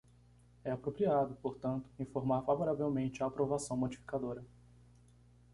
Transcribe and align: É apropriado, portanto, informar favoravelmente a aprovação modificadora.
É 0.63 0.71
apropriado, 0.71 1.35
portanto, 1.43 1.87
informar 1.99 2.41
favoravelmente 2.41 3.21
a 3.21 3.27
aprovação 3.27 3.77
modificadora. 3.77 4.43